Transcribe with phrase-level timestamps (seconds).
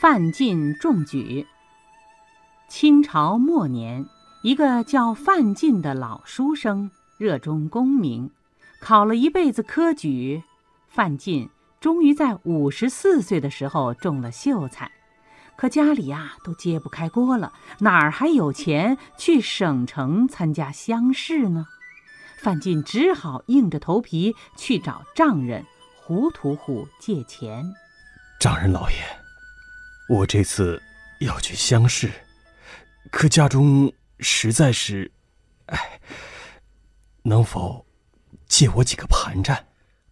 [0.00, 1.46] 范进中举。
[2.70, 4.06] 清朝末年，
[4.42, 8.30] 一个叫范进的老书生热衷功名，
[8.80, 10.42] 考了一辈子科举。
[10.88, 11.50] 范进
[11.80, 14.90] 终于在五十四岁的时候中了秀才，
[15.54, 21.66] 可家里呀都揭不开锅了，哪儿还有钱去省城参加乡试呢？
[22.38, 25.62] 范进只好硬着头皮去找丈人
[25.94, 27.70] 胡屠户借钱。
[28.40, 28.96] 丈人老爷，
[30.10, 30.82] 我这次
[31.20, 32.10] 要去乡试，
[33.12, 35.08] 可家中实在是……
[35.66, 36.00] 哎，
[37.22, 37.86] 能否
[38.48, 39.64] 借我几个盘缠？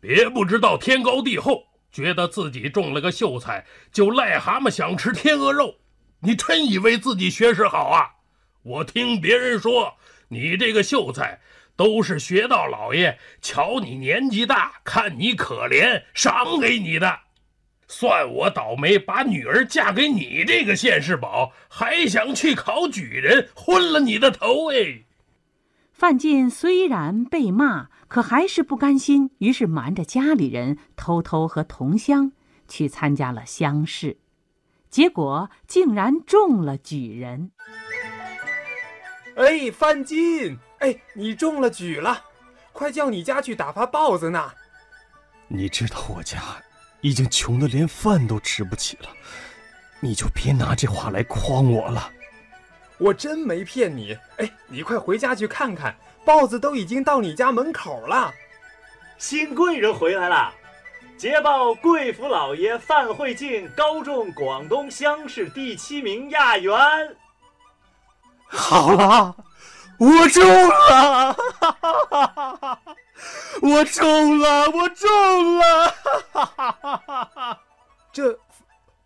[0.00, 5.74] 别不知道天高地厚，觉得自己中了个秀才就癞蛤蟆想吃天鹅肉，
[6.20, 8.12] 你真以为自己学识好啊？
[8.62, 11.38] 我听别人说，你这个秀才。
[11.74, 17.18] 都是学道老爷瞧你年纪大，看你可怜，赏给你的。
[17.94, 25.04] 算我倒霉，把女儿嫁给你这个现世宝，还想去考举人，昏了你的头哎！
[25.92, 32.32] 范进虽然被骂，可还是不甘心，于是瞒着家里人，偷偷和同乡
[32.66, 34.16] 去参加了乡试，
[34.88, 37.50] 结果竟然中了举人。
[39.36, 40.56] 哎，范进。
[40.78, 42.24] 哎，你中了举了，
[42.72, 44.50] 快叫你家去打发豹子呢。
[45.46, 46.38] 你知道我家
[47.02, 49.08] 已经穷得连饭都吃不起了，
[50.00, 52.10] 你就别拿这话来诓我了。
[52.96, 54.16] 我真没骗你。
[54.38, 58.32] 哎，你快回家去看看，豹子都已经到你家门口了。
[59.18, 60.54] 新贵人回来了，
[61.18, 66.72] 捷报贵府老爷范慧静高中广东乡试第七名亚元。
[68.46, 69.36] 好了。
[69.98, 71.36] 我中了，
[73.60, 75.94] 我中了，我中了！
[78.12, 78.38] 这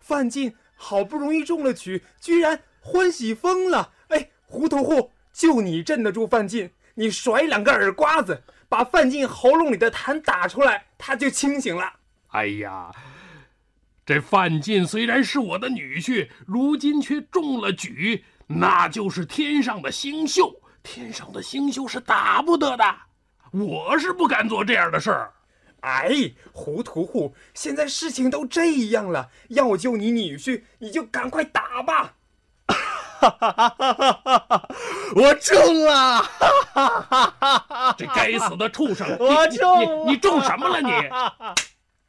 [0.00, 3.92] 范进好不容易中了举，居然欢喜疯了！
[4.08, 6.70] 哎，糊涂户，就你镇得住范进？
[6.94, 11.92] 你甩两个耳刮子，把范进喉咙里的痰打出来，他就清醒了。
[12.28, 12.90] 哎呀，
[14.04, 20.62] 这范进虽然是我的女婿，如今却中了举，那就是天上的星宿。
[20.82, 22.84] 天上的星宿是打不得的，
[23.50, 25.32] 我是不敢做这样的事儿。
[25.80, 32.14] 哎，糊涂户，现在事情都这样了，要救你女婿，你就赶快打吧。
[35.14, 36.24] 我中了！
[37.96, 39.16] 这该死的畜生！
[39.18, 40.90] 我中你你中什么了你？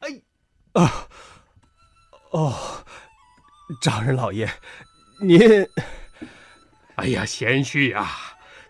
[0.00, 0.22] 哎
[0.72, 1.08] 啊
[2.30, 2.84] 哦，
[3.80, 4.50] 丈人老爷，
[5.20, 5.40] 您……
[6.96, 8.08] 哎呀，贤婿呀！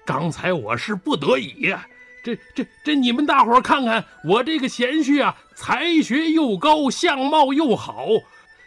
[0.07, 1.87] 刚才我是不得已呀，
[2.23, 8.07] 这这这，你们大伙看看我这个贤婿啊，才学又高，相貌又好，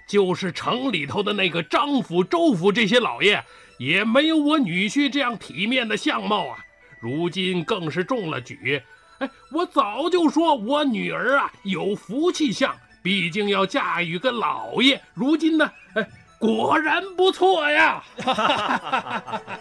[0.07, 3.43] 就是城里头的那个张府、周府这些老爷，
[3.77, 6.65] 也没有我女婿这样体面的相貌啊。
[6.99, 8.81] 如今更是中了举，
[9.19, 15.01] 哎，我早就说我女儿啊有福气相，毕竟要嫁与个老爷。
[15.13, 16.07] 如今呢，哎，
[16.39, 18.03] 果然不错呀。
[18.17, 19.60] Thank you.